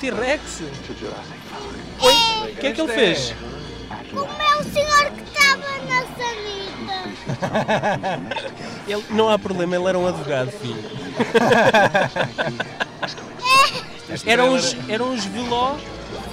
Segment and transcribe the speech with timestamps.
[0.00, 0.62] T-Rex.
[2.00, 3.34] O que é que ele fez?
[4.10, 7.04] Como é o senhor que estava na sanita?
[8.88, 10.82] Ele, não há problema, ele era um advogado, filho.
[14.26, 15.76] Eram uns, eram uns veló.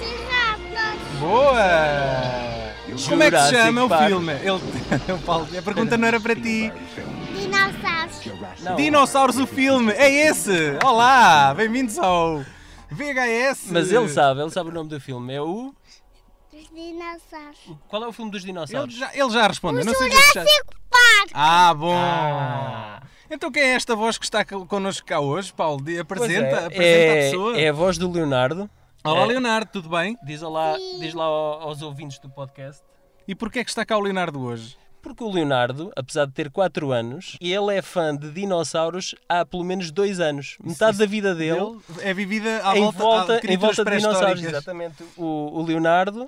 [0.00, 0.98] Serratas.
[1.20, 2.74] Boa!
[3.08, 4.32] Como é que se chama o filme?
[4.32, 4.50] Ele,
[5.14, 6.72] o Paulo, a pergunta não era para ti.
[7.36, 8.60] Dinossauros.
[8.60, 10.76] Não, Dinossauros o filme, é esse!
[10.84, 12.42] Olá, bem-vindos ao
[12.90, 13.70] VHS.
[13.70, 15.34] mas ele sabe, ele sabe o nome do filme.
[15.34, 15.74] É o.
[16.52, 17.58] Os dinossauros.
[17.88, 18.94] Qual é o filme dos Ele dinossauros?
[18.94, 20.22] já, ele já respondeu, O não sei se já...
[20.32, 21.30] Jurassic Park.
[21.34, 21.94] Ah, bom!
[21.96, 23.02] Ah.
[23.30, 25.80] Então quem é esta voz que está co- connosco cá hoje, Paulo?
[26.00, 27.60] Apresenta, é, apresenta é, a pessoa.
[27.60, 28.68] É a voz do Leonardo.
[29.04, 29.26] Olá, é.
[29.26, 30.16] Leonardo, tudo bem?
[30.24, 32.82] Diz, olá, diz lá ao- aos ouvintes do podcast.
[33.28, 34.76] E porquê é que está cá o Leonardo hoje?
[35.02, 39.64] Porque o Leonardo, apesar de ter 4 anos, ele é fã de dinossauros há pelo
[39.64, 40.56] menos 2 anos.
[40.62, 44.42] Metade da vida dele Ele é vivida à em volta, volta, em volta de dinossauros.
[44.42, 45.04] Exatamente.
[45.16, 46.26] O, o Leonardo,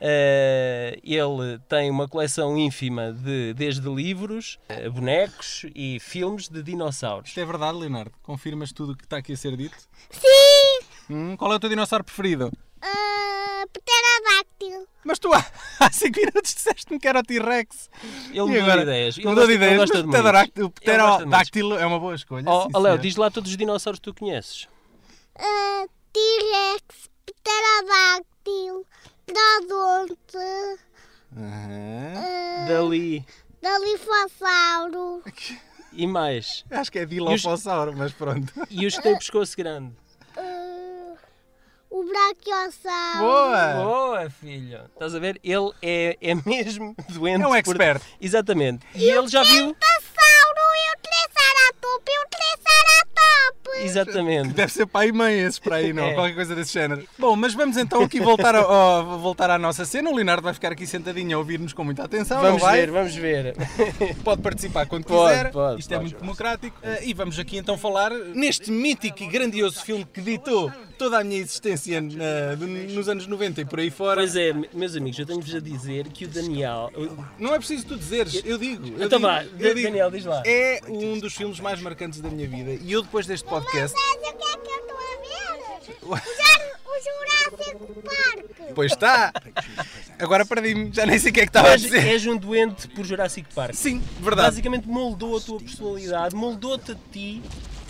[0.00, 7.28] eh, ele tem uma coleção ínfima de, desde livros, eh, bonecos e filmes de dinossauros.
[7.28, 8.12] Isto é verdade, Leonardo?
[8.22, 9.76] Confirmas tudo o que está aqui a ser dito?
[10.10, 10.86] Sim.
[11.10, 12.52] Hum, qual é o teu dinossauro preferido?
[12.80, 13.64] Ah,
[14.58, 14.86] pterodáctilo.
[15.04, 15.30] Mas tu
[15.80, 17.90] há 5 minutos disseste-me que era o T-Rex.
[18.30, 19.16] Ele mudou de ideias.
[19.18, 22.42] Ele Mudou de ideias, gosta mas de o pterodáctilo- é uma boa escolha.
[22.42, 24.68] Sim, ó, Léo, diz lá todos os dinossauros que tu conheces.
[25.38, 27.08] Ah, T-Rex.
[27.26, 28.84] Pterodáctilo.
[29.26, 30.78] Pterodonte.
[31.36, 33.24] Ah, Dali
[33.60, 35.22] Dalifossauro.
[35.92, 36.64] e mais.
[36.70, 38.52] Acho que é Dilophosauro, mas pronto.
[38.70, 39.92] E os que têm pescoço grande.
[40.36, 40.67] ah,
[41.90, 43.18] o Brachiosauro.
[43.18, 43.74] Boa!
[43.84, 44.80] Boa, filho.
[44.92, 45.40] Estás a ver?
[45.42, 47.42] Ele é, é mesmo doente.
[47.42, 48.02] É um por- expert.
[48.20, 48.86] Exatamente.
[48.94, 49.74] E ele já viu.
[49.74, 53.57] Passauro e o Triceratops e o Triceratops.
[53.82, 54.48] Exatamente.
[54.54, 56.04] Deve ser pai e mãe esses para aí, não?
[56.04, 56.14] É.
[56.14, 57.06] Qualquer coisa desse género.
[57.18, 60.10] Bom, mas vamos então aqui voltar, ao- ao- voltar à nossa cena.
[60.10, 62.40] O Leonardo vai ficar aqui sentadinho a ouvir-nos com muita atenção.
[62.40, 63.54] Vamos ver, vamos ver.
[64.24, 65.52] Pode participar quando Pode, quiser.
[65.52, 66.08] pode, Isto é pode.
[66.10, 66.76] muito democrático.
[66.82, 71.24] Eh, e vamos aqui então falar neste mítico e grandioso filme que ditou toda a
[71.24, 74.16] minha existência eh, do- nos anos 90 e por aí fora.
[74.20, 76.90] Pois é, meus amigos, eu tenho-vos a dizer que o Daniel.
[77.38, 78.86] Não é preciso tu dizeres, eu digo.
[78.98, 79.88] Eu Então digo, vá, eu digo.
[79.88, 80.42] Daniel, diz lá.
[80.44, 82.72] É um dos filmes mais marcantes da minha vida.
[82.82, 83.57] E eu depois deste podcast.
[83.64, 86.78] Mas o que é que eu estou a ver?
[86.84, 88.74] O Jurassic Park.
[88.74, 89.32] Pois está!
[90.18, 92.06] Agora perdi-me, já nem sei o que é que estava a És, dizer.
[92.06, 93.74] és um doente por Jurassic Park.
[93.74, 94.48] Sim, verdade.
[94.48, 97.42] Basicamente moldou a tua personalidade, moldou-te a ti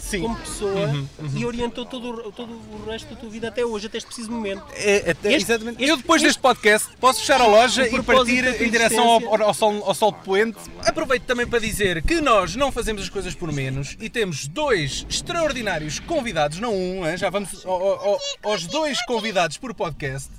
[0.09, 0.23] Sim.
[0.23, 3.99] como pessoa e orientou todo, o- todo o resto da tua vida até hoje, até
[3.99, 4.63] este preciso momento.
[4.75, 5.77] É, até- Este- exatamente.
[5.83, 9.43] este- eu depois este- deste podcast posso fechar a loja e partir em direção ao,
[9.43, 10.59] ao sol, ao sol poente.
[10.87, 15.05] Aproveito também para dizer que nós não fazemos as coisas por menos e temos dois
[15.09, 17.17] extraordinários convidados, não um, hein?
[17.17, 20.31] já vamos ao- ao- aos dois convidados por podcast.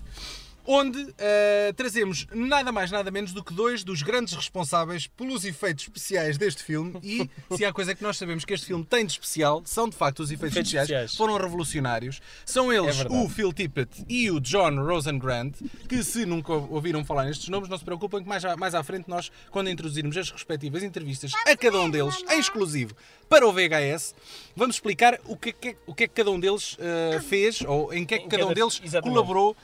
[0.72, 5.86] Onde eh, trazemos nada mais nada menos do que dois dos grandes responsáveis pelos efeitos
[5.86, 9.14] especiais deste filme e se há coisa que nós sabemos que este filme tem de
[9.14, 10.90] especial são de facto os efeitos, Efeitos especiais.
[11.06, 11.16] especiais.
[11.18, 12.22] Foram revolucionários.
[12.46, 15.54] São eles É o Phil Tippett e o John Rosengrant,
[15.88, 18.84] que se nunca ouviram falar nestes nomes, não se preocupem que mais, à- mais à
[18.84, 22.94] frente nós, quando introduzirmos as respectivas entrevistas a cada um deles, em exclusivo,
[23.30, 24.16] para o VHS,
[24.56, 27.62] vamos explicar o que é que, o que, é que cada um deles eh, fez,
[27.62, 29.14] ou em que é que Em cada um cada- deles exatamente.
[29.16, 29.56] colaborou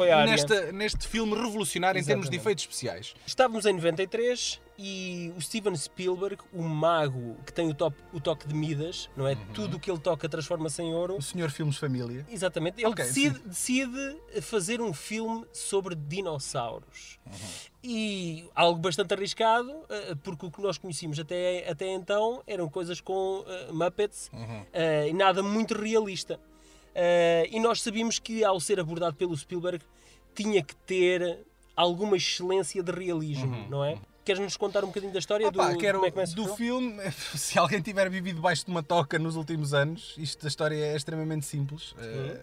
[0.00, 0.24] área?
[0.30, 2.42] nesta, neste filme revolucionário em termos de Exatamente.
[2.42, 3.14] efeitos especiais.
[3.26, 8.46] Estávamos em 93 e o Steven Spielberg, o mago que tem o, top- o toque
[8.46, 9.32] de Midas, não é?
[9.32, 9.46] Uhum.
[9.54, 11.16] Tudo o que ele toca transforma-se em ouro.
[11.16, 12.26] O Senhor Filmes Família.
[12.30, 12.80] Exatamente.
[12.82, 17.18] Ele Ok, decide, decide fazer um filme sobre dinossauros.
[17.26, 17.32] Uhum.
[17.82, 23.00] E algo bastante arriscado, eh, porque o que nós conhecíamos até, até então eram coisas
[23.00, 24.62] com eh, Muppets Uhum.
[24.72, 26.38] eh, e nada muito realista.
[26.94, 29.84] Eh, e nós sabíamos que ao ser abordado pelo Spielberg
[30.34, 31.38] tinha que ter
[31.74, 33.98] alguma excelência de realismo, não é?
[34.26, 35.52] Queres-nos contar um bocadinho da história Uhum.
[35.52, 37.00] Do, quero como é do filme?
[37.36, 40.96] se alguém tiver vivido debaixo de uma toca nos últimos anos, isto da história é
[40.96, 41.94] extremamente simples.
[41.96, 42.40] Eh,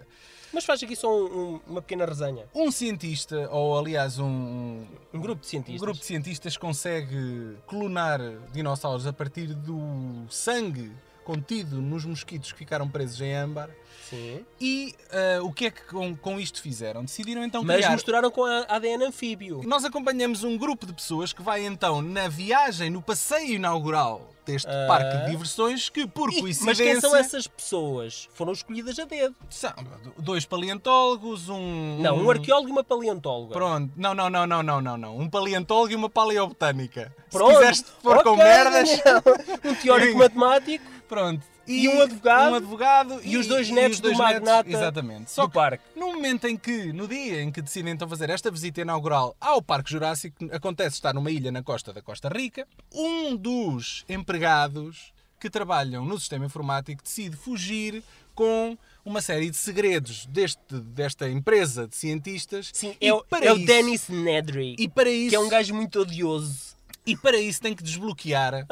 [0.54, 1.25] Mas faz aqui só um-
[1.56, 2.46] um- uma pequena resenha.
[2.56, 5.81] Um cientista, ou aliás um, Um grupo de um cientistas.
[5.81, 8.22] grupo de cientistas consegue clonar
[8.54, 10.90] dinossauros a partir do sangue
[11.25, 13.69] contido nos mosquitos que ficaram presos em âmbar.
[14.13, 14.45] Sim.
[14.62, 17.04] E eh, o que é que com, com isto fizeram?
[17.04, 17.92] Decidiram então Mas criar...
[17.92, 19.62] misturaram com a ADN anfíbio.
[19.65, 24.68] Nós acompanhamos um grupo de pessoas que vai então na viagem, no passeio inaugural deste
[24.69, 24.86] Ah.
[24.89, 26.65] parque de diversões, que por Ih, coincidência...
[26.65, 28.27] Mas quem são essas pessoas?
[28.33, 29.33] Foram escolhidas a dedo.
[29.50, 29.71] São
[30.18, 32.00] dois paleontólogos, um...
[32.01, 33.54] Não, um arqueólogo e uma paleontóloga.
[33.54, 35.18] Pronto, não, não, não, não, não, não, não.
[35.18, 37.15] Um paleontólogo e uma paleobotânica.
[37.31, 37.51] Pronto.
[37.51, 38.89] Se quiseres pôr com Ok, merdas.
[39.63, 40.86] Um teórico matemático.
[41.07, 41.53] Pronto.
[41.65, 42.51] E um advogado.
[42.51, 45.31] um advogado E os dois netos do magnata exatamente.
[45.31, 45.83] Só do que parque.
[45.95, 49.62] no momento em que, no dia em que decidem então fazer esta visita inaugural ao
[49.62, 55.50] Parque Jurássico, acontece estar numa ilha na costa da Costa Rica, um dos empregados que
[55.50, 58.04] trabalham no sistema informático decide fugir
[58.36, 62.71] com uma série de segredos deste, desta empresa de cientistas.
[62.74, 64.75] Sim, E é, o, para é o isso- Dennis Nedry.
[64.80, 66.74] E para isso, Que é um gajo muito odioso.
[67.06, 68.65] e para isso tem que desbloquear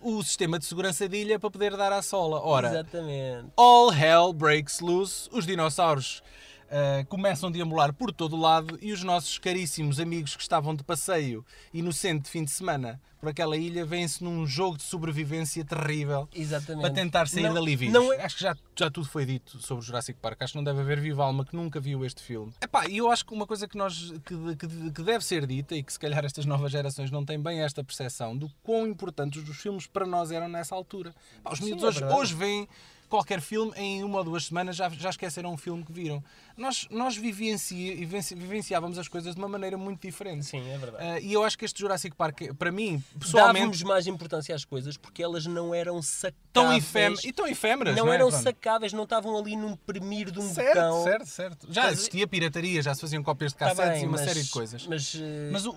[0.00, 2.40] o sistema de segurança de ilha para poder dar à sola.
[2.40, 3.48] Ora, Exatamente.
[3.56, 5.28] All hell breaks loose.
[5.32, 6.22] Os dinossauros
[6.70, 10.74] ah, começam a deambular por todo o lado e os nossos caríssimos amigos que estavam
[10.74, 15.64] de passeio inocente de fim de semana por aquela ilha vêm-se num jogo de sobrevivência
[15.64, 16.82] terrível Exatamente.
[16.82, 17.92] para tentar sair Não- dali vivos.
[17.92, 20.40] Não é, Acho que já, já tudo foi dito sobre o Jurassic Park.
[20.40, 22.52] Acho que não deve haver viva alma que nunca viu este filme.
[22.88, 25.82] E eu acho que uma coisa que, nós, que, que- que deve ser dita e
[25.82, 29.56] que se calhar estas novas gerações não têm bem esta percepção do quão importantes os
[29.56, 31.12] filmes para nós eram nessa altura.
[31.42, 32.68] Pá, os miúdos é hoje, hoje veem
[33.08, 36.22] qualquer filme em uma ou duas semanas já, já esqueceram um filme que viram.
[36.56, 40.44] Nós, nós vivenci- vivenci- vivenciávamos as coisas de uma maneira muito diferente.
[40.44, 41.04] Sim, é verdade.
[41.04, 44.64] Ah, e eu acho que este Jurassic Park, para mim, pessoalmente, Dávamos mais importância às
[44.64, 46.38] coisas porque elas não eram sacáveis.
[46.52, 47.94] tão, efem e tão efêmeras.
[47.96, 48.16] não é?
[48.16, 48.42] eram Pronto.
[48.42, 51.04] sacáveis, não estavam ali num premir de um Certo, botão.
[51.04, 51.66] certo, certo.
[51.72, 54.26] Já Mas- existia pirataria, já se faziam cópias de Tá cassetes bem, e uma mas-
[54.26, 54.86] série de coisas.
[54.86, 55.14] Mas,
[55.52, 55.72] Mas, eh, o,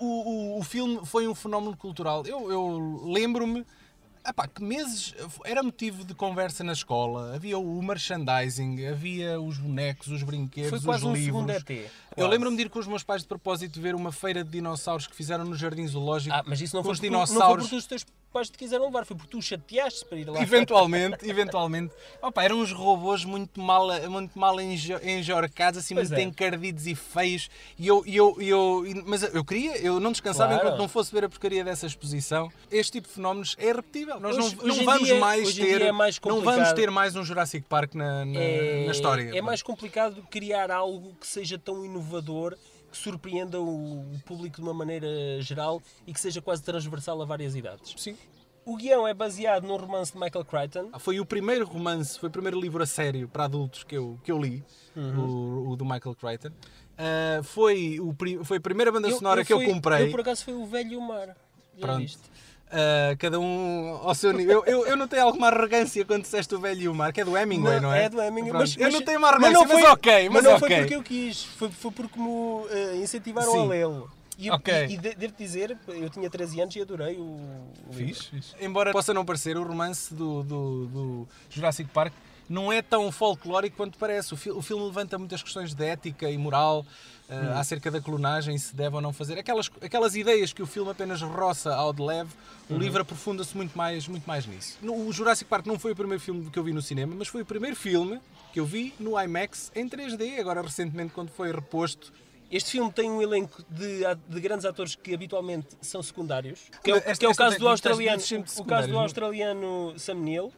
[0.56, 2.24] o, o filme foi um fenómeno cultural.
[2.25, 3.63] Eu, eu lembro-me
[4.27, 5.13] epá, que meses
[5.45, 7.35] era motivo de conversa na escola.
[7.35, 11.45] Havia o merchandising, havia os bonecos, os brinquedos, foi quase os um livros.
[11.45, 11.91] segundo ET.
[12.15, 15.07] Eu lembro-me de ir com os meus pais de propósito ver uma feira de dinossauros
[15.07, 16.35] que fizeram no Jardim Zoológico.
[16.35, 17.63] Ah, mas isso não com foi, os porque, não foi dinossauros.
[17.65, 20.42] porque os teus pais te quiseram levar, foi porque tu chateaste para ir lá.
[20.42, 21.94] Eventualmente, eventualmente.
[22.22, 26.24] Opa, eram uns robôs muito mal, muito mal enjo- enjorcados, assim, Pois muito é.
[26.24, 27.50] encardidos e feios.
[27.78, 30.68] E eu, e eu, e eu, mas eu queria, eu não descansava Claro.
[30.68, 32.51] enquanto não fosse ver a porcaria dessa exposição.
[32.72, 34.19] Este tipo de fenómenos é repetível.
[34.19, 35.81] Nós Hoje- não, hoje não vamos dia- mais em ter.
[35.81, 38.39] é mais não vamos ter mais um Jurassic Park na, na,
[38.86, 39.31] na história.
[39.38, 42.56] É mais complicado criar algo que seja tão inovador,
[42.92, 45.08] que surpreenda o público de uma maneira
[45.42, 47.94] geral e que seja quase transversal a várias idades.
[47.98, 48.16] Sim.
[48.64, 50.92] O guião é baseado num romance de Michael Crichton.
[51.00, 54.32] Foi o primeiro romance, foi o primeiro livro a sério para adultos que eu, que
[54.32, 54.64] eu li,
[54.96, 55.20] Uhum.
[55.68, 56.52] o, o do Michael Crichton.
[56.98, 60.06] Ah, foi, o, foi a primeira banda sonora que fui- eu comprei.
[60.08, 61.28] Eu por acaso foi o Velho Mar.
[61.78, 62.00] Já Pronto.
[62.02, 62.20] viste?
[62.71, 64.63] Uh, cada um ao seu nível.
[64.65, 67.25] Eu, eu, eu notei alguma arrogância quando disseste o velho e o mar, que é
[67.25, 68.06] do Hemingway, não, é?
[68.06, 68.50] É do Hemingway.
[68.51, 68.62] Pronto.
[68.62, 70.68] Mas, eu mas- notei uma mas arrogância, mas, foi- ok, mas, Mas não ok.
[70.69, 72.29] foi porque eu quis, foi, foi porque me
[72.69, 73.59] eh, incentivaram Sim.
[73.59, 74.09] a lê-lo.
[74.38, 74.73] E, eu- Ok.
[74.88, 78.15] e, e de- devo dizer, eu tinha 13 anos e adorei o, o livro.
[78.15, 78.56] Fixe, fixe.
[78.62, 82.13] Embora possa não parecer, o romance do, do, do Jurassic Park
[82.50, 84.34] não é tão folclórico quanto parece.
[84.34, 86.82] O, fi- o filme levanta muitas questões de ética e moral
[87.30, 87.58] uh, Hum.
[87.58, 89.40] acerca da clonagem, se deve ou não fazer.
[89.40, 92.30] Aquelas, aquelas ideias que o filme apenas roça ao de leve,
[92.70, 92.80] o Uhum.
[92.80, 94.78] livro aprofunda-se muito mais, muito mais nisso.
[94.82, 97.30] No- O Jurassic Park não foi o primeiro filme que eu vi no cinema, mas
[97.30, 98.20] foi o primeiro filme
[98.52, 102.12] que eu vi no IMAX em 3D, agora recentemente quando foi reposto.
[102.52, 106.96] Este filme tem um elenco de, de grandes atores que habitualmente são secundários, que é,
[106.96, 108.22] o- Esta- que é o caso do australiano,
[108.58, 109.00] o caso do não?
[109.00, 110.52] australiano Sam Neill,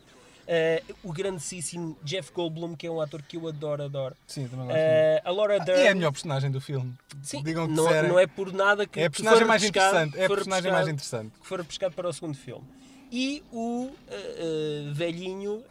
[0.47, 4.15] eh, o grandíssimo Jeff Goldblum, que é um ator que eu adoro, adoro.
[4.27, 5.59] Sim, também gosto Eh, a Laura.
[5.59, 5.81] Dern.
[5.81, 6.93] E é a melhor personagem do filme.
[7.21, 9.61] Sim, Digam que não, não é por nada que É a que personagem for mais
[9.63, 10.21] repescado- interessante.
[10.21, 11.41] É a personagem mais repescado- interessante.
[11.41, 12.65] que for pescado para o segundo filme.
[13.11, 15.63] E o eh, velhinho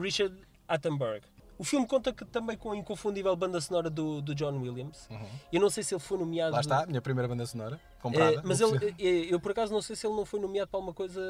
[0.00, 0.34] Richard
[0.68, 1.20] Attenborough.
[1.56, 5.08] O filme conta que, também com a inconfundível banda sonora do, do John Williams.
[5.52, 6.50] Eu não sei se ele foi nomeado.
[6.50, 6.54] Uhum.
[6.56, 8.42] Lá está, a minha primeira banda sonora, Eh, comprada.
[8.44, 8.96] mas Vou ele, precisar.
[9.00, 11.20] eh, eu por acaso não sei se ele não foi nomeado para alguma coisa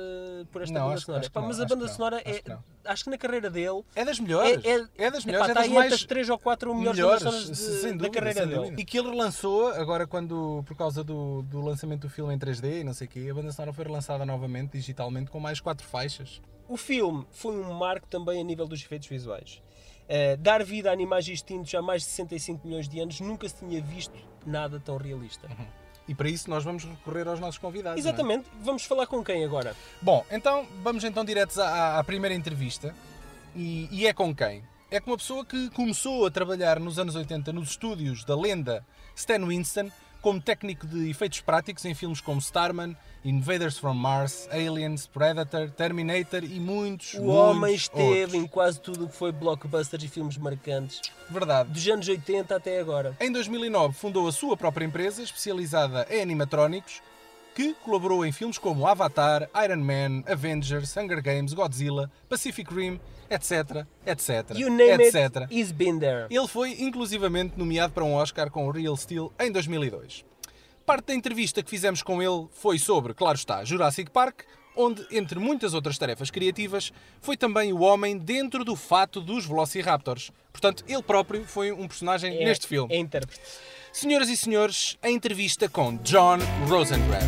[0.51, 1.21] por esta Não, banda acho- sonora.
[1.21, 2.43] acho Pá, não, mas a acho banda sonora acho é.
[2.43, 2.65] que não.
[2.87, 3.83] Acho que na carreira dele.
[3.95, 4.65] É das melhores.
[4.65, 5.49] É, É, é, das melhores.
[5.49, 7.91] está é das aí mais entre as 3 ou 4 melhores, bandas sonoras de- sem
[7.93, 8.61] da dúvida, carreira dele.
[8.61, 8.81] dúvida.
[8.81, 12.81] E que ele relançou, agora quando, por causa do, do lançamento do filme em 3D
[12.81, 15.87] e não sei o quê, a banda sonora foi relançada novamente, digitalmente, com mais quatro
[15.87, 16.41] faixas.
[16.67, 19.61] O filme foi um marco também a nível dos efeitos visuais.
[20.09, 23.57] Eh, dar vida a animais extintos há mais de 65 milhões de anos nunca se
[23.57, 25.49] tinha visto nada tão realista.
[26.07, 27.97] E para isso nós vamos recorrer aos nossos convidados.
[27.97, 28.09] é?
[28.09, 28.47] Exatamente.
[28.61, 29.75] Vamos falar com quem agora?
[30.03, 32.95] Bom, então vamos então diretos à, à primeira entrevista.
[33.57, 34.63] E, e é com quem?
[34.91, 38.85] É com uma pessoa que começou a trabalhar nos anos 80 nos estúdios da lenda
[39.17, 39.91] Stan Winston
[40.25, 46.43] como técnico de efeitos práticos em filmes como Starman, Invaders from Mars, Aliens, Predator, Terminator
[46.43, 48.35] e muitos, O muitos homem esteve outros.
[48.35, 51.69] em quase tudo o que foi blockbusters e filmes marcantes, Verdade.
[51.69, 53.15] dos anos 80 até agora.
[53.21, 57.03] Em 2009 fundou a sua própria empresa especializada em animatrónicos
[57.55, 63.87] que colaborou em filmes como Avatar, Iron Man, Avengers, Hunger Games, Godzilla, Pacific Rim, etc,
[64.05, 65.43] etc, You name etc.
[65.43, 66.27] it, he's been there.
[66.29, 70.25] Ele foi inclusivamente nomeado para um Oscar com o Real Steel em 2002.
[70.85, 74.43] Parte da entrevista que fizemos com ele foi sobre, claro está, Jurassic Park,
[74.77, 80.31] onde, entre muitas outras tarefas criativas, foi também o homem dentro do fato dos Velociraptors.
[80.55, 82.95] Portanto, ele próprio foi um personagem É- neste filme.
[82.95, 83.41] É intérprete.
[83.93, 87.25] Senhoras e senhores, a entrevista com John Rosengrad.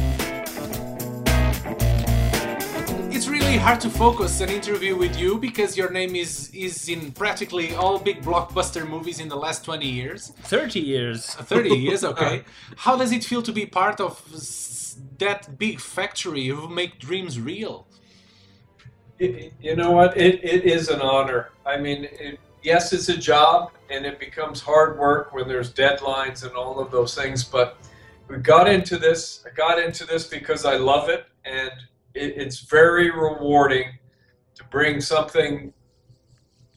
[3.13, 7.11] It's really hard to focus an interview with you because your name is is in
[7.13, 10.33] practically all big blockbuster movies in the last 20 years.
[10.45, 11.35] 30 years.
[11.49, 12.45] 30 years, okay.
[12.77, 14.23] How does it feel to be part of
[15.19, 17.87] that big factory who make dreams real?
[19.19, 20.17] It- you know what?
[20.17, 21.51] It, it is an honor.
[21.65, 26.45] I mean, it, yes, it's a job, and it becomes hard work when there's deadlines
[26.45, 27.45] and all of those things.
[27.45, 27.79] But
[28.29, 29.45] we got into this.
[29.47, 31.71] I got into this because I love it, and
[32.15, 33.99] it, it's very rewarding
[34.55, 35.73] to bring something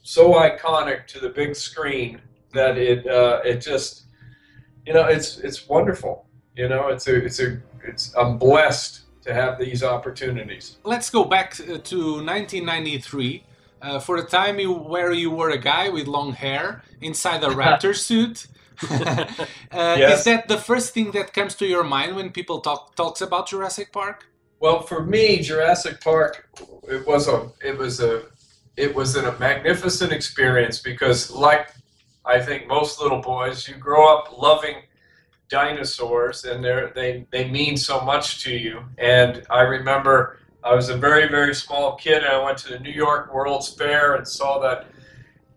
[0.04, 2.22] so iconic to the big screen
[2.54, 4.06] that it uh, it just
[4.86, 6.26] you know it's it's wonderful.
[6.56, 10.78] You know, it's a it's a it's I'm blessed to have these opportunities.
[10.84, 13.44] Let's go back uh, to 1993.
[13.82, 17.48] Uh, for the time you, where you were a guy with long hair inside a
[17.48, 18.48] raptor suit.
[18.90, 19.36] uh,
[19.72, 20.20] Yes.
[20.20, 23.48] Is that the first thing that comes to your mind when people talk talks about
[23.48, 24.28] Jurassic Park?
[24.60, 26.50] Well, for me, Jurassic Park,
[26.90, 28.24] it was a, it was a,
[28.76, 31.70] it was a magnificent experience because, like,
[32.26, 34.76] I think most little boys, you grow up loving
[35.50, 38.84] dinosaurs, and they're they they mean so much to you.
[38.98, 42.80] And I remember I was a very very small kid, and I went to the
[42.80, 44.88] New York World's Fair and saw that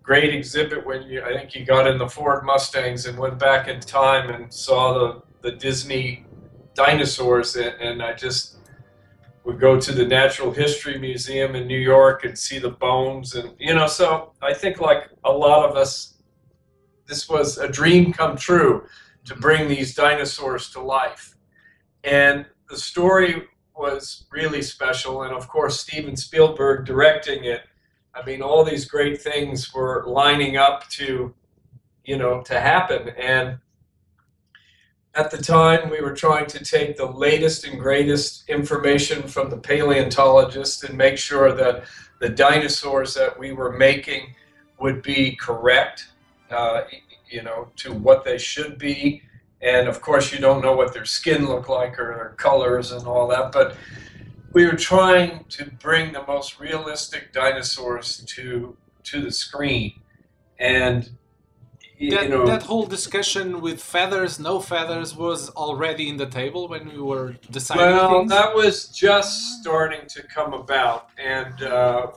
[0.03, 3.69] great exhibit when you I think you got in the Ford Mustangs and went back
[3.69, 6.25] in time and saw the the Disney
[6.75, 8.57] dinosaurs, and, and I just
[9.45, 13.55] would go to the Natural History Museum in New York and see the bones, and
[13.59, 13.87] you know.
[13.87, 16.15] So I think, like a lot of us,
[17.07, 18.87] this was a dream come true
[19.25, 21.37] to bring these dinosaurs to life,
[22.05, 25.23] and the story was really special.
[25.23, 27.63] And of course, Steven Spielberg directing it.
[28.15, 31.35] I mean, all these great things were lining up to,
[32.05, 33.59] you know, to happen, and
[35.15, 39.57] at the time we were trying to take the latest and greatest information from the
[39.57, 41.85] paleontologists and make sure that
[42.21, 44.35] the dinosaurs that we were making
[44.79, 46.09] would be correct
[46.51, 46.83] uh,
[47.29, 49.23] you know to what they should be
[49.63, 53.07] and of course you don't know what their skin looked like or their colors and
[53.07, 53.77] all that but
[54.53, 59.93] we were trying to bring the most realistic dinosaurs to to the screen
[60.59, 61.11] and
[62.11, 66.63] That, you know that whole discussion with feathers, no feathers, was already in the table
[66.69, 68.31] when we were deciding Well, things.
[68.31, 72.09] that was just starting to come about, and uh,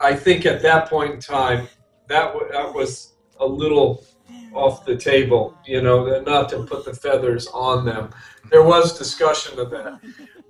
[0.00, 1.66] I think at that point in time,
[2.08, 4.04] that w- that was a little
[4.54, 5.56] off the table.
[5.66, 8.10] You know, not to put the feathers on them.
[8.50, 10.00] There was discussion of that.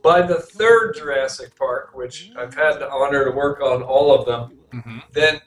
[0.02, 4.26] By the third Jurassic Park, which I've had the honor to work on all of
[4.26, 5.02] them, Mhm.
[5.12, 5.40] then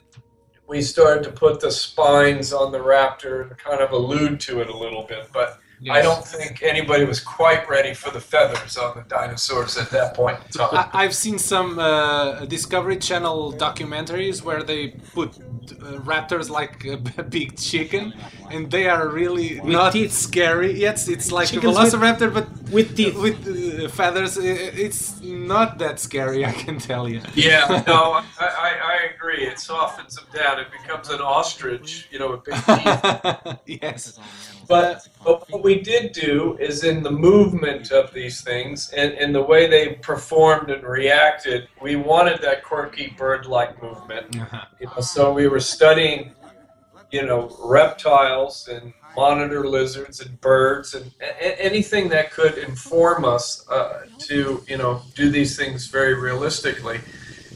[0.67, 4.69] we started to put the spines on the raptor and kind of allude to it
[4.69, 5.59] a little bit, but.
[5.91, 10.15] I don't think anybody was quite ready for the feathers on the dinosaurs at that
[10.15, 10.69] point in time.
[10.71, 16.97] I, I've seen some uh, Discovery Channel documentaries where they put uh, raptors like a
[17.37, 18.13] big chicken,
[18.49, 20.11] and they are really not teeth.
[20.13, 20.71] scary.
[20.79, 23.15] Yes, it's like Chickens a with- velociraptor, but with teeth.
[23.25, 24.37] with uh, feathers.
[24.37, 27.21] It's not that scary, I can tell you.
[27.35, 29.45] yeah, no, I, I, I agree.
[29.45, 30.59] It softens them down.
[30.59, 32.55] It becomes an ostrich, you know, with big
[33.65, 33.81] teeth.
[33.81, 34.19] yes.
[34.67, 39.33] But, but what we did do is in the movement of these things and, and
[39.33, 44.37] the way they performed and reacted, we wanted that quirky bird-like movement.
[44.79, 46.33] You know, so we were studying,
[47.11, 53.25] you know, reptiles and monitor lizards and birds and a- a- anything that could inform
[53.25, 56.99] us uh, to, you know, do these things very realistically.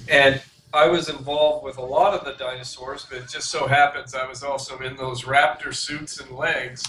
[0.09, 0.41] And
[0.73, 4.25] I was involved with a lot of the dinosaurs, but it just so happens I
[4.27, 6.81] was also in those raptor suits and legs.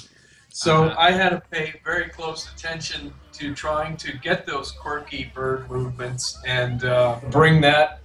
[0.50, 0.94] So Uh-huh.
[0.98, 6.38] I had to pay very close attention to trying to get those quirky bird movements
[6.46, 8.00] and uh, bring that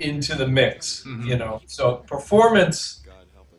[0.00, 1.26] into the mix, Mhm.
[1.26, 1.60] you know.
[1.66, 3.02] So performance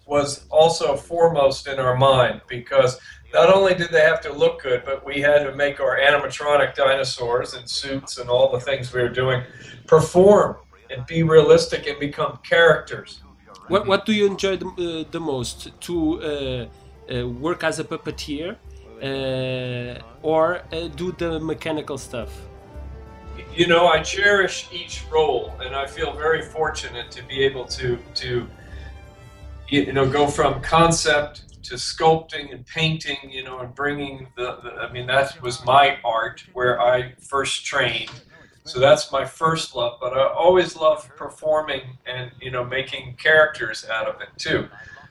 [0.05, 2.99] was also foremost in our mind because
[3.31, 6.73] not only did they have to look good, but we had to make our animatronic
[6.73, 9.43] dinosaurs and suits and all the things we were doing
[9.85, 10.57] perform
[10.89, 13.21] and be realistic and become characters.
[13.67, 15.79] What, what do you enjoy the, uh, the most?
[15.81, 16.65] To uh,
[17.13, 18.57] uh, work as a puppeteer
[19.01, 22.29] uh, or uh, do the mechanical stuff?
[23.55, 27.97] You know, I cherish each role, and I feel very fortunate to be able to
[28.15, 28.47] to
[29.69, 33.17] you know go from concept to sculpting and painting.
[33.29, 37.65] You know, and bringing the, the I mean, that was my art where I first
[37.65, 38.11] trained.
[38.69, 39.97] So that's my first love.
[39.99, 44.67] But I always love performing and you know making characters out of it too.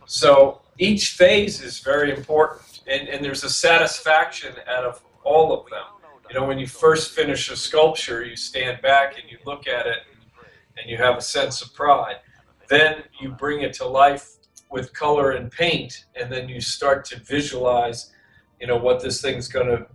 [0.06, 5.68] So each phase is very important, and, and there's a satisfaction out of all of
[5.70, 5.84] them.
[6.30, 9.86] You know, when you first finish a sculpture, you stand back and you look at
[9.86, 9.98] it,
[10.76, 12.16] and you have a sense of pride.
[12.68, 14.36] Then you bring it to life
[14.70, 18.12] with color and paint, and then you start to visualize,
[18.60, 19.86] you know, what this thing's gonna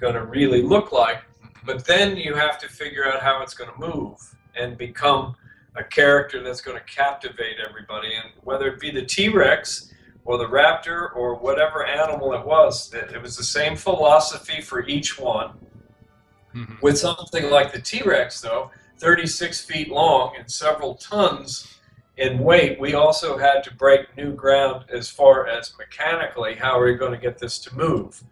[0.00, 1.22] gonna really look like.
[1.66, 4.18] But then you have to figure out how it's gonna move
[4.54, 5.36] and become
[5.76, 8.14] a character that's going to captivate everybody.
[8.14, 9.92] And whether it be the T Rex
[10.24, 14.86] or the raptor or whatever animal it was, that it was the same philosophy for
[14.86, 15.50] each one.
[16.54, 16.74] Mm-hmm.
[16.80, 21.78] With something like the T Rex, though, 36 feet long and several tons
[22.16, 26.86] in weight, we also had to break new ground as far as mechanically how are
[26.86, 28.24] we going to get this to move.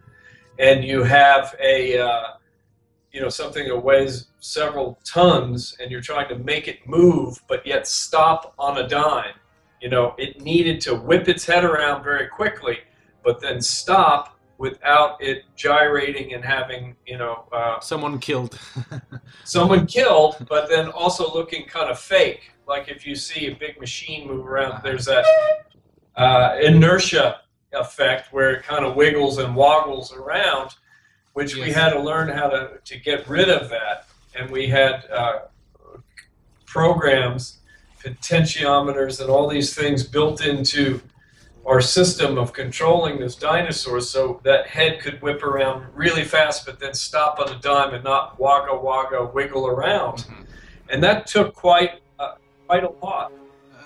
[0.57, 2.23] And you have a uh,
[3.15, 7.65] you know something that weighs several tons and you're trying to make it move but
[7.65, 9.35] yet stop on a dime.
[9.81, 12.79] You know it needed to whip its head around very quickly
[13.23, 18.59] but then stop without it gyrating and having you know uh, Someone killed.
[19.45, 22.51] someone killed but then also looking kind of fake.
[22.67, 25.25] Like if you see a big machine move around there's that
[26.17, 27.39] uh, inertia
[27.71, 30.75] effect where it kind of wiggles and woggles around
[31.35, 34.07] which we had to learn how to, to get rid of that.
[34.35, 35.39] And we had uh,
[36.65, 37.59] programs,
[38.01, 41.01] potentiometers, and all these things built into
[41.65, 46.79] our system of controlling this dinosaur so that head could whip around really fast but
[46.79, 50.25] then stop on a dime and not wagga wagga wiggle around.
[50.89, 53.33] And that took quite, uh, quite a lot.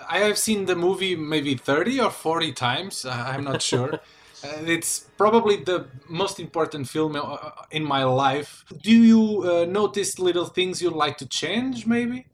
[0.08, 3.06] I have seen the movie maybe 30 or 40 times.
[3.06, 4.00] I'm not sure.
[4.44, 7.38] Uh, it's probably the most important film uh,
[7.72, 8.64] in my life.
[8.82, 12.26] Do you uh, notice little things you'd like to change, maybe?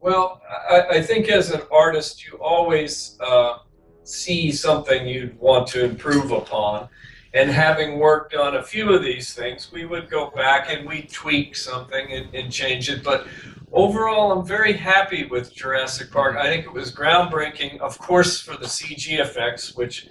[0.00, 3.58] Well, I, I think as an artist, you always uh,
[4.04, 6.88] see something you'd want to improve upon.
[7.34, 11.02] And having worked on a few of these things, we would go back and we
[11.02, 13.02] tweak something and, and change it.
[13.02, 13.26] But
[13.72, 16.36] overall, I'm very happy with Jurassic Park.
[16.36, 20.10] I think it was groundbreaking, of course, for the CG effects, which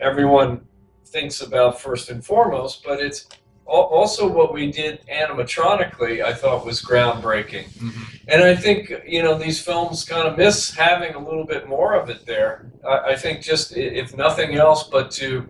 [0.00, 0.66] everyone
[1.04, 3.26] thinks about first and foremost, but it's
[3.66, 7.68] also what we did animatronically, I thought was groundbreaking.
[7.68, 8.02] Mm-hmm.
[8.28, 11.94] And I think you know these films kind of miss having a little bit more
[11.94, 12.66] of it there.
[12.86, 15.46] I, I think just if nothing else, but to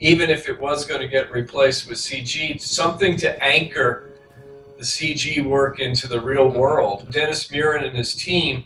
[0.00, 4.10] even if it was going to get replaced with CG, something to anchor
[4.78, 7.10] the CG work into the real world.
[7.10, 8.64] Dennis Muren and his team,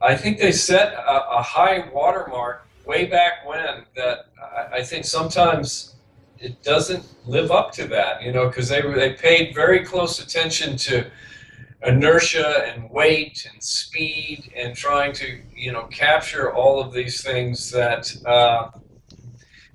[0.00, 4.26] I think they set a, a high watermark way back when that
[4.72, 5.96] I, think sometimes
[6.38, 10.20] it doesn't live up to that, you know, because they were they paid very close
[10.20, 11.10] attention to
[11.86, 17.70] inertia and weight and speed and trying to you know capture all of these things
[17.70, 18.70] that uh,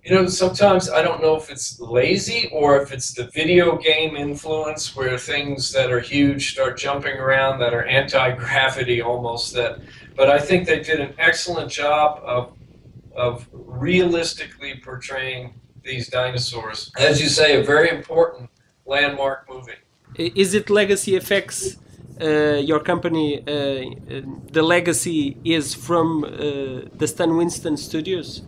[0.04, 4.16] you know sometimes I don't know if it's lazy or if it's the video game
[4.16, 9.80] influence where things that are huge start jumping around that are anti-gravity almost that
[10.16, 12.54] but I think they did an excellent job of
[13.20, 15.54] of realistically portraying
[15.84, 18.50] these dinosaurs as you say a very important
[18.86, 19.80] landmark movie
[20.44, 21.78] Is it Legacy FX?
[22.22, 26.30] Uh, your company, uh, uh, the legacy is from uh,
[27.00, 28.42] the Stan Winston Studios.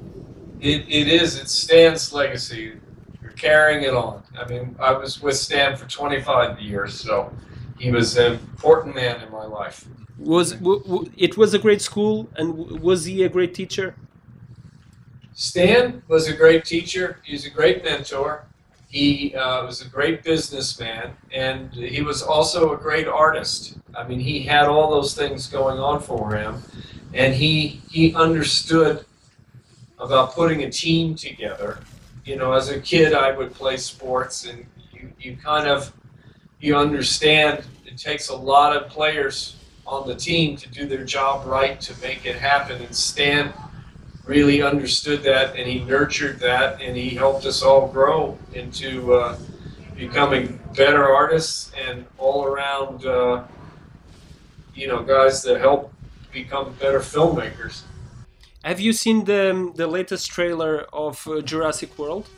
[0.59, 1.39] It, it is.
[1.39, 2.73] It's Stan's legacy.
[3.21, 4.23] You're carrying it on.
[4.37, 7.31] I mean, I was with Stan for 25 years, so
[7.79, 9.85] he was an important man in my life.
[10.17, 13.95] Was w- w- it was a great school, and w- was he a great teacher?
[15.33, 17.19] Stan was a great teacher.
[17.23, 18.45] He's a great mentor.
[18.89, 23.77] He uh, was a great businessman, and he was also a great artist.
[23.95, 26.61] I mean, he had all those things going on for him,
[27.13, 29.05] and he he understood
[29.97, 31.79] about putting a team together.
[32.25, 35.93] You know, as a kid, I would play sports, and you, you kind of
[36.59, 39.55] you understand it takes a lot of players
[39.87, 42.81] on the team to do their job right to make it happen.
[42.81, 43.53] And Stan
[44.25, 49.37] really understood that, and he nurtured that, and he helped us all grow into uh,
[49.95, 53.43] becoming better artists and all around, uh,
[54.75, 55.93] you know, guys that help
[56.31, 57.83] become better filmmakers.
[58.63, 62.29] Have you seen the the latest trailer of uh, Jurassic World?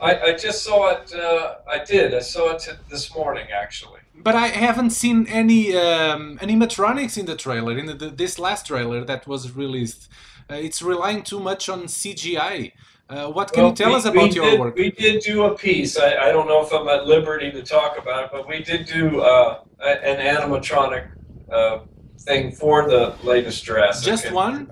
[0.00, 1.12] I, I just saw it.
[1.12, 2.14] Uh, I did.
[2.14, 4.00] I saw it t- this morning, actually.
[4.14, 7.76] But I haven't seen any um, animatronics in the trailer.
[7.76, 10.08] In the, this last trailer that was released,
[10.50, 12.72] it's relying too much on CGI.
[13.10, 14.74] Uh, what can Well, you tell we- us about your did, work?
[14.76, 15.98] We did do a piece.
[15.98, 18.86] I, I don't know if I'm at liberty to talk about it, but we did
[18.86, 21.08] do uh, an animatronic
[21.50, 21.78] uh,
[22.20, 24.04] thing for the latest Jurassic.
[24.04, 24.70] Just And one?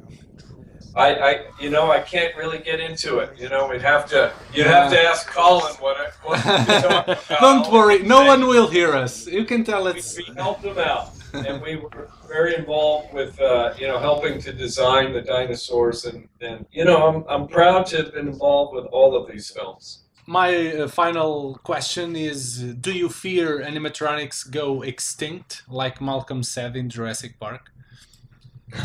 [0.95, 3.39] I, I, you know, I can't really get into it.
[3.39, 6.13] You know, we'd have to, you'd have to ask Colin what it.
[6.23, 7.29] What we talk about.
[7.41, 9.27] Don't worry, no one will hear us.
[9.27, 10.17] You can tell we, it's.
[10.17, 11.11] we helped them out,
[11.45, 16.29] and we were very involved with, uh, you know, helping to design the dinosaurs, and,
[16.41, 20.05] and you know, I'm, I'm proud to have been involved with all of these films.
[20.27, 26.89] My uh, final question is Do you fear animatronics go extinct, like Malcolm said in
[26.89, 27.71] Jurassic Park?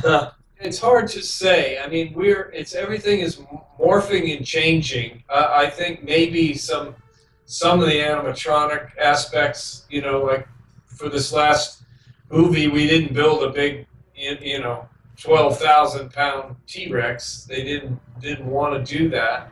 [0.64, 1.80] It's hard to say.
[1.80, 3.42] I mean, we're it's everything is
[3.80, 5.24] morphing and changing.
[5.28, 6.96] Uh, I think maybe some
[7.46, 10.48] some of the animatronic aspects, you know, like
[10.86, 11.81] for this last
[12.32, 17.46] movie, we didn't build a big, you know, twelve thousand pound T Rex.
[17.46, 19.52] They didn't didn't want to do that.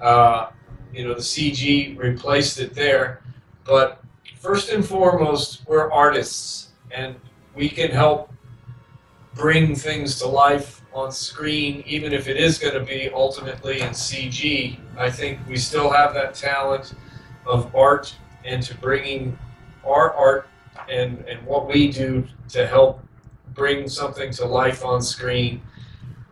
[0.00, 0.50] Uh,
[0.92, 3.22] you know, the CG replaced it there.
[3.64, 4.02] But
[4.36, 7.16] first and foremost, we're artists, and
[7.54, 8.32] we can help
[9.34, 13.90] bring things to life on screen, even if it is going to be ultimately in
[13.90, 14.78] CG.
[14.96, 16.94] I think we still have that talent
[17.46, 18.14] of art
[18.44, 19.38] and to bringing
[19.84, 20.48] our art
[20.90, 23.00] and, and what we do to help
[23.54, 25.62] bring something to life on screen.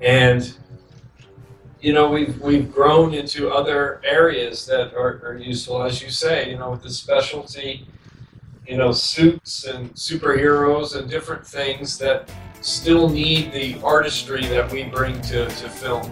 [0.01, 0.57] And
[1.81, 6.51] you know, we've we've grown into other areas that are, are useful, as you say,
[6.51, 7.87] you know, with the specialty,
[8.67, 12.29] you know, suits and superheroes and different things that
[12.61, 16.11] still need the artistry that we bring to, to film.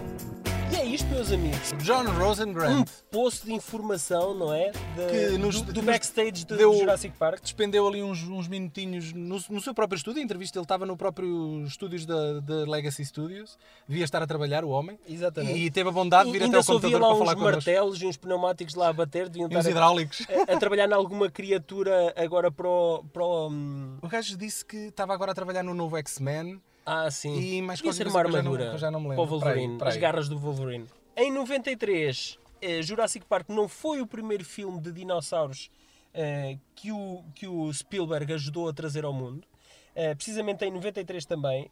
[0.71, 1.73] Isto, meus amigos.
[1.83, 4.71] John Um Rosengrant poço de informação, não é?
[4.71, 7.41] De- Que nos- do, do backstage de deu- Jurassic Park.
[7.41, 10.21] despendeu ali uns, uns minutinhos no, no seu próprio estúdio.
[10.21, 13.57] A entrevista ele estava no próprio estúdios da, da Legacy Studios.
[13.87, 14.99] Devia estar a trabalhar, o homem.
[15.07, 15.57] Exatamente.
[15.57, 17.41] E teve a bondade de vir E até ouvia computador para falar uns connosco.
[17.43, 20.25] martelos e uns pneumáticos lá a bater, deviam E uns hidráulicos.
[20.47, 23.03] a- a trabalhar em alguma criatura agora para o.
[23.11, 26.61] Para o hum, O gajo disse que estava agora a trabalhar no novo X-Men.
[26.85, 27.35] ah, sim.
[27.39, 29.39] E mais qualquer ser uma eu já não- armadura já não me para o lembro.
[29.39, 30.11] Wolverine, Para aí, as para aí.
[30.13, 30.85] garras do Wolverine.
[31.17, 35.71] Em 93, eh, Jurassic Park não foi o primeiro filme de dinossauros
[36.13, 39.47] eh, que, o, que o Spielberg ajudou a trazer ao mundo.
[39.95, 41.71] Eh, precisamente em 93 também,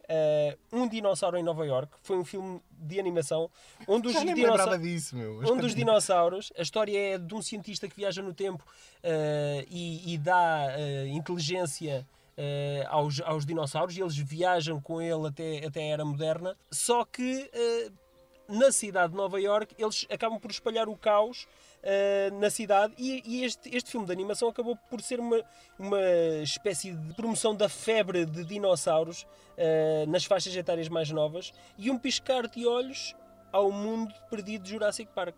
[0.72, 3.50] Um Dinossauro em Nova York foi um filme de animação
[3.86, 5.70] onde os lembrava disso, um dos continua.
[5.76, 8.64] dinossauros, a história é de um cientista que viaja no tempo
[9.70, 10.68] e, e dá
[11.10, 16.58] inteligência eh, aos, aos dinossauros e eles viajam com ele até, até a era moderna.
[16.72, 17.92] Só que eh,
[18.48, 21.48] na cidade de Nova York eles acabam por espalhar o caos
[21.82, 25.42] eh, na cidade e, e este, este filme de animação acabou por ser uma,
[25.78, 26.02] uma
[26.42, 29.26] espécie de promoção da febre de dinossauros
[29.58, 33.16] eh, nas faixas etárias mais novas e um piscar de olhos
[33.52, 35.36] ao mundo perdido de Jurassic Park.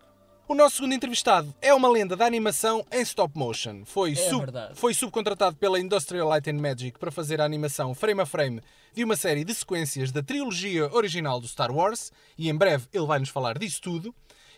[0.47, 3.83] O nosso segundo entrevistado é uma lenda da animação em stop motion.
[3.83, 8.21] Foi, É sub- foi subcontratado pela Industrial Light and Magic para fazer a animação frame
[8.21, 8.61] a frame
[8.93, 13.05] de uma série de sequências da trilogia original do Star Wars e em breve ele
[13.07, 14.13] vai nos falar disso tudo.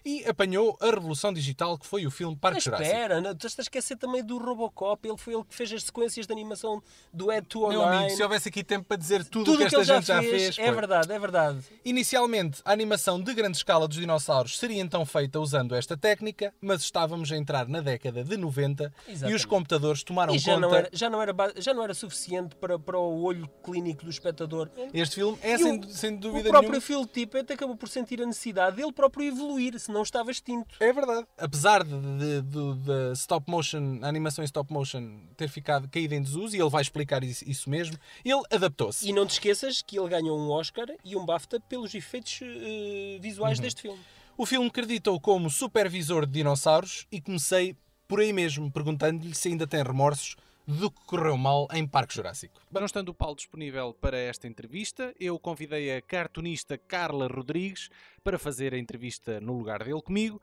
[0.08, 2.90] E apanhou a revolução digital que foi o filme Parque Jurássico.
[2.90, 5.06] espera, não, tu estás a esquecer também do Robocop.
[5.08, 6.82] Ele foi ele que fez as sequências de animação
[7.14, 8.10] do Ed Meu amigo, 209.
[8.16, 9.96] se houvesse aqui tempo para dizer tudo, o Tudo que o que esta ele já
[10.22, 10.60] gente fez, já fez.
[10.60, 10.76] é foi.
[10.76, 11.60] verdade, é verdade.
[11.84, 16.82] Inicialmente, a animação de grande escala dos dinossauros seria então feita usando esta técnica, mas
[16.84, 19.48] estávamos a entrar na década de 90 e os Exatamente.
[19.48, 20.68] computadores tomaram E já conta.
[20.68, 24.10] não, era, já, não era, já não era suficiente para, para o olho clínico do
[24.10, 24.70] espectador.
[24.94, 26.82] Este filme é, E sem, o- sem O dúvida próprio nenhuma.
[26.86, 30.76] Phil Tippett acabou por sentir a necessidade dele próprio evoluir, senão estava extinto.
[30.80, 31.26] É verdade.
[31.38, 36.16] Apesar de, de- de- da stop motion, a animação em stop motion ter ficado caída
[36.16, 39.08] em desuso, e ele vai explicar isso, isso mesmo, ele adaptou-se.
[39.08, 43.18] E não te esqueças que ele ganhou um Oscar e um BAFTA pelos efeitos eh,
[43.22, 44.00] visuais deste filme.
[44.38, 47.76] O filme creditou como supervisor de dinossauros e comecei
[48.08, 50.36] por aí mesmo, perguntando-lhe se ainda tem remorsos
[50.68, 52.60] do que correu mal em Parque Jurássico.
[52.70, 57.90] Não estando o Paulo disponível para esta entrevista, eu convidei a cartunista Carla Rodrigues
[58.22, 60.42] para fazer a entrevista no lugar dele comigo.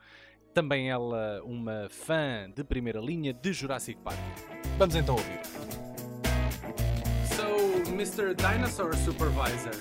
[0.55, 4.19] Também ela uma fã de primeira linha de Jurassic Park.
[4.79, 5.41] Vamos então ouvir.
[7.37, 8.35] So, Mr.
[8.35, 9.75] Dinosaur Supervisor,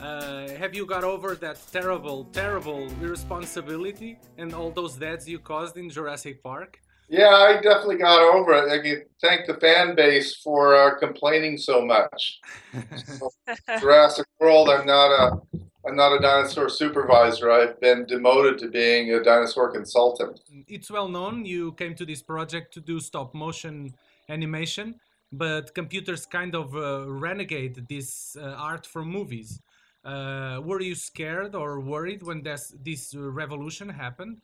[0.00, 5.76] uh, have you got over that terrible, terrible irresponsibility and all those deaths you caused
[5.76, 6.80] in Jurassic Park?
[7.12, 8.70] Yeah, I definitely got over it.
[8.72, 12.40] I can thank the fan base for uh, complaining so much.
[13.18, 13.30] So,
[13.80, 15.40] Jurassic World, I'm not a
[15.86, 17.50] I'm not a dinosaur supervisor.
[17.50, 20.40] I've been demoted to being a dinosaur consultant.
[20.68, 23.92] it's well known you came to this project to do stop motion
[24.30, 24.94] animation
[25.32, 29.60] but computers kind of uh, renegade this uh, art from movies
[30.04, 34.38] uh, were you scared or worried when this, this uh, revolution happened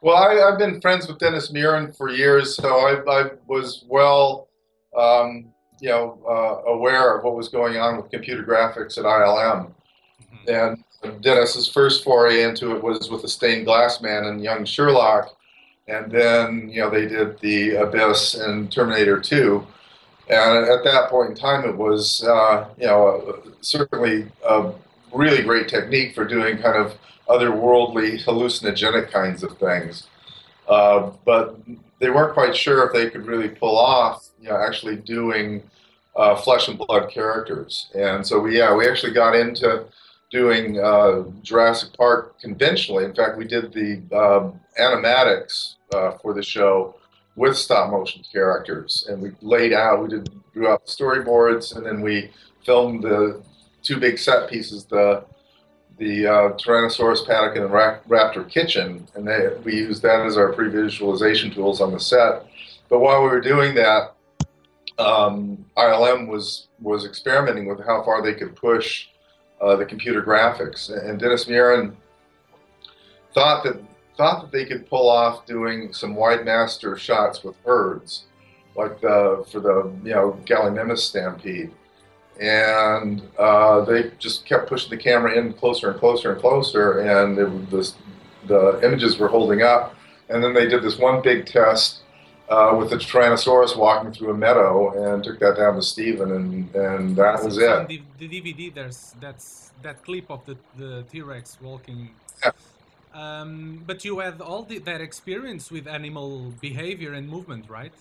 [0.00, 4.48] Well, I, I've been friends with Dennis Muren for years, so I, I was well
[4.96, 9.72] um, you know, uh, aware of what was going on with computer graphics at ILM.
[10.48, 10.82] And
[11.22, 15.36] Dennis's first foray into it was with the Stained Glass Man and Young Sherlock,
[15.86, 19.64] and then you know they did the Abyss and Terminator 2.
[20.30, 24.72] And at that point in time, it was uh, you know certainly a
[25.14, 26.94] really great technique for doing kind of
[27.28, 30.06] otherworldly, hallucinogenic kinds of things.
[30.68, 31.58] Uh, but
[31.98, 35.62] they weren't quite sure if they could really pull off, you know, actually doing
[36.16, 37.88] uh, flesh and blood characters.
[37.94, 39.86] And so we, yeah, we actually got into
[40.30, 43.04] doing uh, Jurassic Park conventionally.
[43.04, 46.94] In fact, we did the um, animatics uh, for the show
[47.36, 52.00] with stop motion characters, and we laid out, we did drew out storyboards, and then
[52.00, 52.30] we
[52.66, 53.40] filmed the
[53.82, 55.24] two big set pieces, the
[55.98, 61.50] the uh, Tyrannosaurus paddock and Raptor kitchen, and they, we used that as our pre-visualization
[61.50, 62.46] tools on the set.
[62.88, 64.14] But while we were doing that,
[64.98, 69.08] um, ILM was was experimenting with how far they could push
[69.60, 71.94] uh, the computer graphics, and Dennis Muren
[73.34, 73.80] thought that
[74.16, 78.24] thought that they could pull off doing some wide master shots with herds,
[78.76, 81.72] like the for the you know Gallimimus stampede
[82.40, 87.38] and uh, they just kept pushing the camera in closer and closer and closer, and
[87.38, 87.94] it was,
[88.46, 89.94] the images were holding up.
[90.28, 92.00] And then they did this one big test
[92.48, 96.74] uh, with the Tyrannosaurus walking through a meadow, and took that down to Steven, and,
[96.74, 97.88] and that was So on it.
[97.88, 102.10] The, the DVD, there's that's that clip of the the T Rex walking.
[102.42, 102.50] Yeah.
[103.14, 107.92] Um, but you had all the, that experience with animal behavior and movement, right?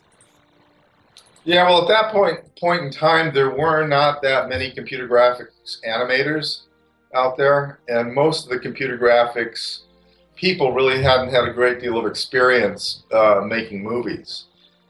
[1.48, 5.78] Yeah, well, at that point point in time, there were not that many computer graphics
[5.88, 6.64] animators
[7.16, 9.84] out there, and most of the computer graphics
[10.36, 14.48] people really hadn't had a great deal of experience uh, making movies.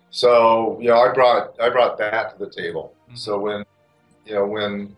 [0.09, 2.95] So, you know, I brought I brought that to the table.
[3.13, 3.63] So when
[4.25, 4.95] you know when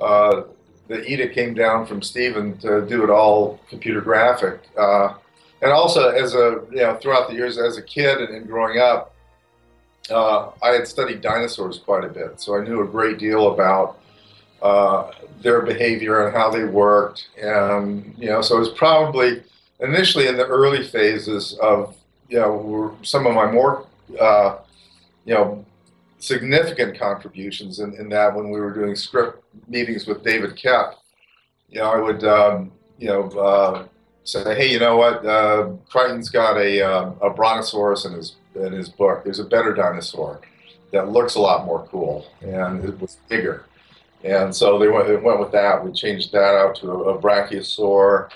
[0.00, 0.42] uh,
[0.86, 5.14] the edict came down from Steven to do it all computer graphic, uh,
[5.60, 8.78] and also as a you know throughout the years as a kid and, and growing
[8.78, 9.10] up
[10.10, 14.00] uh, I had studied dinosaurs quite a bit, so I knew a great deal about
[14.62, 17.28] uh, their behavior and how they worked.
[17.40, 19.42] And you know, so it was probably
[19.80, 21.96] initially in the early phases of
[22.28, 23.86] you know some of my more
[24.20, 24.58] uh,
[25.24, 25.64] you know
[26.18, 30.94] significant contributions in, in that when we were doing script meetings with David Koepp,
[31.68, 33.86] you know, I would um, you know uh,
[34.24, 38.72] say, hey, you know what, uh, Crichton's got a um, a brontosaurus in his in
[38.72, 39.24] his book.
[39.24, 40.40] There's a better dinosaur
[40.92, 43.64] that looks a lot more cool and it was bigger.
[44.22, 45.84] And so they went, it went with that.
[45.84, 48.30] We changed that out to a, a brachiosaur.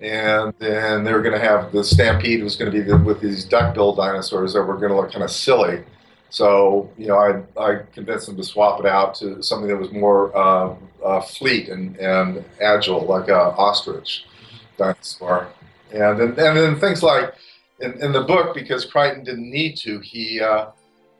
[0.00, 3.20] And then they were going to have the stampede was going to be the, with
[3.20, 5.82] these duck-billed dinosaurs that were going to look kind of silly.
[6.30, 9.92] So you know, I, I convinced them to swap it out to something that was
[9.92, 10.74] more uh,
[11.04, 14.24] uh, fleet and, and agile, like a ostrich
[14.76, 15.48] dinosaur.
[15.92, 17.34] And then, and then things like
[17.80, 20.66] in, in the book, because Crichton didn't need to, he uh,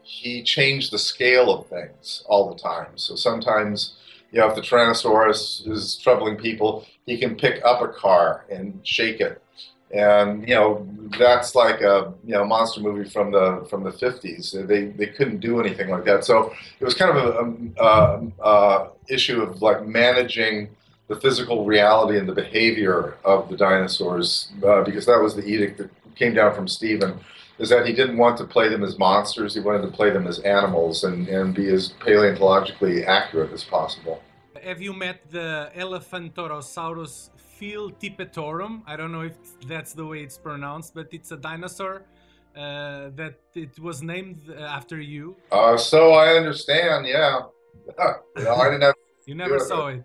[0.03, 2.88] he changed the scale of things all the time.
[2.97, 3.95] So sometimes,
[4.31, 8.79] you know, if the Tyrannosaurus is troubling people, he can pick up a car and
[8.83, 9.43] shake it,
[9.90, 10.87] and you know
[11.19, 14.67] that's like a you know monster movie from the from the 50s.
[14.67, 16.25] They they couldn't do anything like that.
[16.25, 20.71] So it was kind of a, a, a, a issue of like managing
[21.09, 25.77] the physical reality and the behavior of the dinosaurs uh, because that was the edict
[25.79, 27.20] that came down from Steven
[27.59, 29.55] is that he didn't want to play them as monsters.
[29.55, 34.22] He wanted to play them as animals and, and be as paleontologically accurate as possible.
[34.62, 38.83] Have you met the Elephantorosaurus Philtipetorum?
[38.87, 39.37] I don't know if
[39.68, 42.03] that's the way it's pronounced, but it's a dinosaur
[42.57, 45.37] uh, that it was named uh, after you.
[45.53, 47.42] Uh, so I understand, yeah.
[48.37, 48.94] You know, I didn't have,
[49.27, 50.05] You never saw it.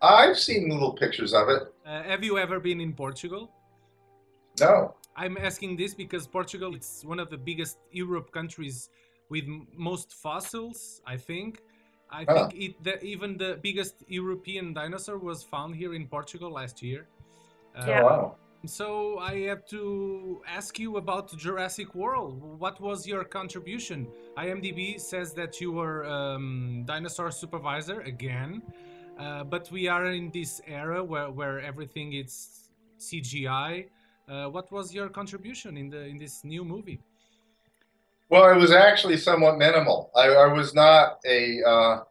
[0.00, 1.62] I've seen little pictures of it.
[1.84, 3.50] Uh, have you ever been in Portugal?
[4.60, 4.94] No.
[5.22, 8.88] I'm asking this because Portugal it's one of the biggest Europe countries
[9.28, 9.44] with
[9.76, 11.02] most fossils.
[11.14, 11.50] I think.
[12.10, 12.32] I Ah.
[12.34, 17.02] think it the, even the biggest European dinosaur was found here in Portugal last year.
[17.76, 18.36] Uh, Oh, wow.
[18.66, 22.42] So I have to ask you about Jurassic World.
[22.64, 24.08] What was your contribution?
[24.36, 28.62] IMDb says that you were um, dinosaur supervisor again,
[29.18, 32.32] uh, but we are in this era where, where everything is
[32.98, 33.86] CGI.
[34.28, 37.00] Uh, what was your contribution in the in this new movie?
[38.28, 40.10] Well, it was actually somewhat minimal.
[40.14, 42.04] I, I was not a uh,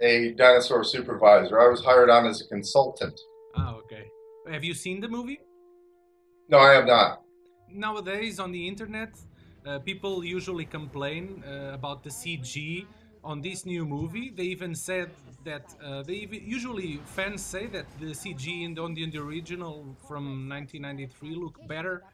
[0.00, 1.58] a dinosaur supervisor.
[1.58, 3.18] I was hired on as a consultant.
[3.56, 4.04] Ah, okay.
[4.50, 5.40] Have you seen the movie?
[6.48, 7.22] No, I have not.
[7.70, 9.18] Nowadays on the internet,
[9.66, 12.86] uh, people usually complain uh, about the CG
[13.26, 14.30] on this new movie.
[14.30, 15.10] They even said
[15.44, 19.10] that uh, they even, usually fans say that the CG in the, on the, in
[19.10, 22.04] the original from 1993 look better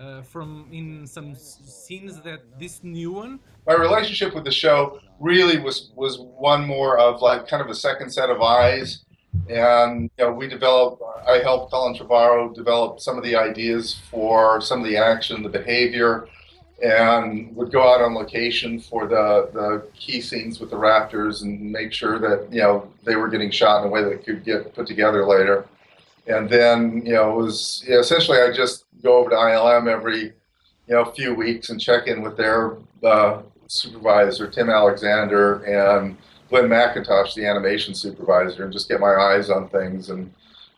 [0.00, 3.40] uh, from in some scenes that this new one.
[3.66, 7.74] my relationship with the show really was was one more of like kind of a
[7.74, 9.04] second set of eyes
[9.50, 14.60] and you know we developed i helped colin trevorrow develop some of the ideas for
[14.60, 16.26] some of the action the behavior
[16.82, 21.72] and would go out on location for the, the key scenes with the raptors and
[21.72, 24.74] make sure that you know they were getting shot in a way that could get
[24.74, 25.66] put together later
[26.26, 30.32] and then you know it was yeah, essentially i just go over to ilm every
[30.88, 36.16] you know, few weeks and check in with their uh, supervisor, Tim Alexander, and
[36.48, 40.32] Glenn McIntosh, the animation supervisor, and just get my eyes on things and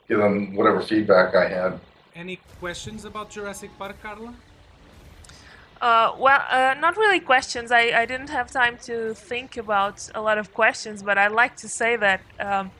[0.09, 1.81] give them whatever feedback I had.
[2.15, 4.35] Any questions about Jurassic Park, Carla?
[5.85, 7.71] Uh, well, uh, not really questions.
[7.71, 11.57] I, I didn't have time to think about a lot of questions, but I'd like
[11.59, 12.71] to say that um,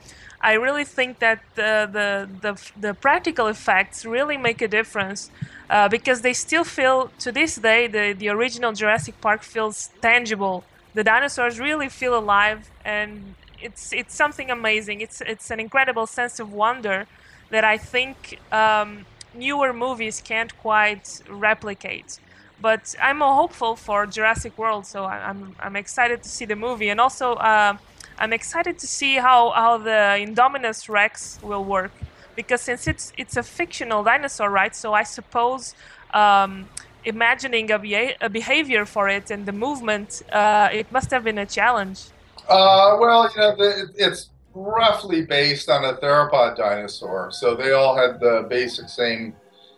[0.41, 5.29] I really think that the, the, the, the practical effects really make a difference
[5.69, 10.63] uh, because they still feel, to this day, the, the original Jurassic Park feels tangible.
[10.95, 15.01] The dinosaurs really feel alive, and it's, it's something amazing.
[15.01, 17.05] It's, it's an incredible sense of wonder
[17.51, 22.17] that I think um, newer movies can't quite replicate
[22.65, 26.99] but I'm hopeful for Jurassic World, so I'm I'm excited to see the movie, and
[27.05, 27.73] also uh,
[28.21, 31.13] I'm excited to see how how the Indominus Rex
[31.49, 31.93] will work,
[32.39, 34.75] because since it's it's a fictional dinosaur, right?
[34.83, 35.63] So I suppose
[36.21, 36.51] um,
[37.13, 37.79] imagining a,
[38.27, 41.99] a behavior for it and the movement, uh, it must have been a challenge.
[42.49, 43.69] Uh, well, you know, the,
[44.05, 44.21] it's
[44.55, 49.35] roughly based on a theropod dinosaur, so they all had the basic same,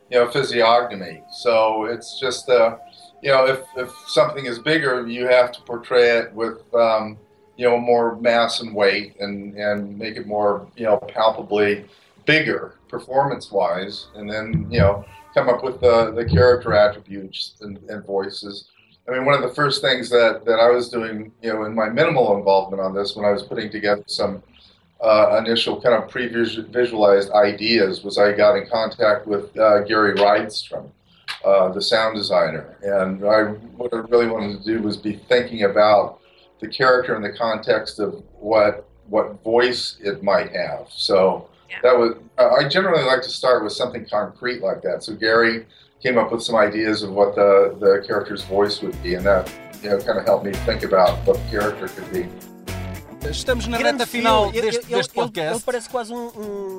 [0.10, 1.24] you know, physiognomy.
[1.32, 2.78] So it's just, uh,
[3.22, 7.18] you know, if, if something is bigger, you have to portray it with, um,
[7.58, 11.86] you know, more mass and weight and, and make it more, you know, palpably
[12.26, 18.06] bigger performance-wise, and then, you know, come up with the, the character attributes and, and
[18.06, 18.70] voices.
[19.08, 21.74] I mean, one of the first things that, that I was doing, you know, in
[21.74, 24.44] my minimal involvement on this, when I was putting together some
[25.02, 30.90] uh, initial kind of pre-visualized ideas, was I got in contact with uh, Gary Rydstrom,
[31.46, 33.44] uh, the sound designer, and I
[33.78, 36.20] what I really wanted to do was be thinking about
[36.60, 40.88] the character in the context of what what voice it might have.
[40.90, 41.78] So Yeah.
[41.84, 45.04] that was I generally like to start with something concrete like that.
[45.04, 45.66] So Gary
[46.02, 49.52] came up with some ideas of what the, the character's voice would be, and that
[49.84, 52.28] you know kind of helped me think about what the character could be.
[53.30, 54.62] Estamos na Grande reta final filme.
[54.62, 55.54] deste, Ele- deste ele- podcast.
[55.56, 56.28] Ele, parece quase um,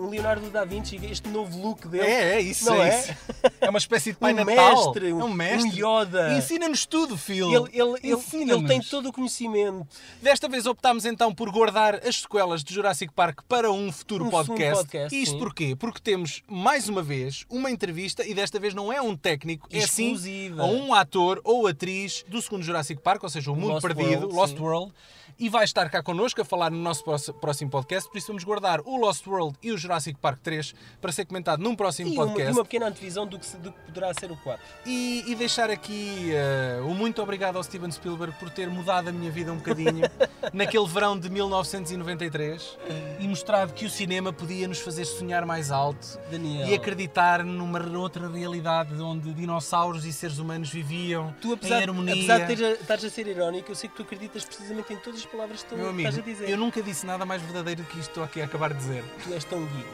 [0.04, 2.06] um Leonardo da Vinci, este novo look dele.
[2.06, 3.00] É, é isso, Não é, é?
[3.00, 3.14] isso.
[3.60, 4.54] É uma espécie de Pai Um Natal.
[4.76, 5.82] mestre, é um um mestre.
[5.84, 6.32] Yoda.
[6.38, 7.48] Ensina-nos tudo, Phil.
[7.52, 9.86] Ele, ele, ele, ele tem todo o conhecimento.
[10.22, 14.30] Desta vez optámos então por guardar as sequelas de Jurassic Park para um futuro Um
[14.30, 14.84] podcast.
[14.84, 15.38] podcast, Isto sim.
[15.38, 15.76] porquê?
[15.76, 19.80] Porque temos, mais uma vez, uma entrevista e desta vez não é um técnico, é
[19.86, 20.16] sim
[20.56, 24.34] um ator ou atriz do segundo Jurassic Park, ou seja, o Mundo Lost Perdido, World,
[24.34, 24.62] Lost sim.
[24.62, 24.92] World.
[25.40, 28.42] E vai estar cá connosco a falar no nosso pró- próximo podcast, por isso vamos
[28.42, 32.14] guardar o Lost World e o Jurassic Park 3 para ser comentado num próximo E
[32.16, 32.50] uma, podcast.
[32.50, 34.60] e uma pequena antevisão do que, do que poderá ser o 4.
[34.84, 39.12] E, e deixar aqui eh, o muito obrigado ao Steven Spielberg por ter mudado a
[39.12, 40.02] minha vida um bocadinho
[40.52, 42.76] naquele verão de 1993
[43.20, 46.66] e mostrado que o cinema podia nos fazer sonhar mais alto Daniel.
[46.66, 52.14] e acreditar numa outra realidade onde dinossauros e seres humanos viviam Tu, apesar, em harmonia.
[52.14, 55.27] apesar de estares a ser irónico, eu sei que tu acreditas precisamente em todas as
[55.28, 56.48] palavras que tu Meu amigo, estás a dizer.
[56.50, 59.04] eu nunca disse nada mais verdadeiro do que isto estou aqui a acabar de dizer.
[59.24, 59.88] Tu és tão geek.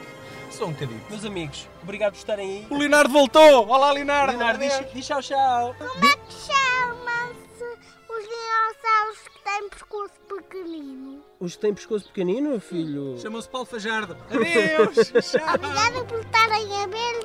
[0.51, 1.01] Só um bocadinho.
[1.09, 2.67] Meus amigos, obrigado por estarem aí.
[2.69, 3.67] O Leonardo voltou!
[3.67, 4.31] Olá, Leonardo!
[4.37, 5.75] Leonardo, diz, diz tchau, tchau.
[5.77, 7.63] Como é que chama-se
[8.09, 11.21] os dinossauros que têm pescoço pequenino?
[11.39, 13.19] Os que têm pescoço pequenino, filho?
[13.19, 14.15] Chamou-se Paulo Fajardo.
[14.29, 14.95] Adeus!
[15.29, 15.55] Tchau!
[15.55, 17.15] Obrigada por estarem a ver